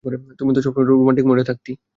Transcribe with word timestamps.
তুই 0.39 0.53
তো 0.55 0.61
সবসময়ই 0.65 0.87
রোমান্টিক 0.91 1.25
মুডে 1.27 1.43
থাকতি! 1.49 1.71